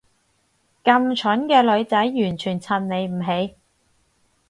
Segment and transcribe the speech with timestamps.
[0.83, 3.53] 咁蠢嘅女仔完全襯你唔起